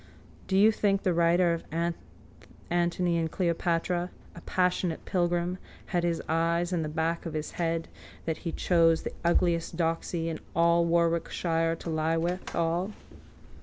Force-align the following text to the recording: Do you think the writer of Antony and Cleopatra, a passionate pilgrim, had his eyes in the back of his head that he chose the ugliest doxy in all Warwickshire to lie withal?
Do 0.47 0.57
you 0.57 0.71
think 0.71 1.03
the 1.03 1.13
writer 1.13 1.53
of 1.53 1.63
Antony 2.71 3.19
and 3.19 3.29
Cleopatra, 3.29 4.09
a 4.35 4.41
passionate 4.41 5.05
pilgrim, 5.05 5.59
had 5.85 6.03
his 6.03 6.23
eyes 6.27 6.73
in 6.73 6.81
the 6.81 6.89
back 6.89 7.27
of 7.27 7.35
his 7.35 7.51
head 7.51 7.87
that 8.25 8.37
he 8.37 8.51
chose 8.51 9.03
the 9.03 9.13
ugliest 9.23 9.77
doxy 9.77 10.27
in 10.27 10.39
all 10.55 10.85
Warwickshire 10.85 11.75
to 11.75 11.89
lie 11.91 12.17
withal? 12.17 12.93